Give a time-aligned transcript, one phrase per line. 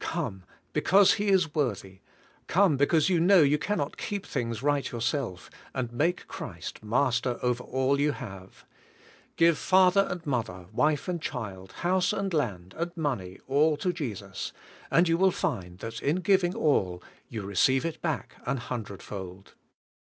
[0.00, 0.42] Come,
[0.72, 2.00] because He is worthy;
[2.48, 7.38] come because you know you can not keep things right yourself, and make Christ master
[7.40, 8.64] over all you have.
[9.36, 14.52] Give father and mother, wife and child, house and land, and money, all to Jesus,
[14.90, 19.04] and you will find that in giving all you re ceive it back an hundred
[19.04, 19.54] fold.